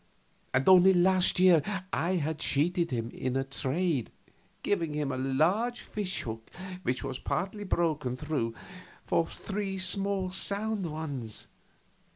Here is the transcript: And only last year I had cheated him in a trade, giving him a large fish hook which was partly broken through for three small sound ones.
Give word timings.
And 0.51 0.67
only 0.67 0.93
last 0.95 1.39
year 1.39 1.61
I 1.93 2.13
had 2.15 2.39
cheated 2.39 2.89
him 2.89 3.11
in 3.11 3.35
a 3.37 3.43
trade, 3.43 4.09
giving 4.63 4.95
him 4.95 5.11
a 5.11 5.15
large 5.17 5.81
fish 5.81 6.21
hook 6.23 6.49
which 6.81 7.03
was 7.03 7.19
partly 7.19 7.63
broken 7.65 8.15
through 8.15 8.55
for 9.05 9.27
three 9.27 9.77
small 9.77 10.31
sound 10.31 10.91
ones. 10.91 11.45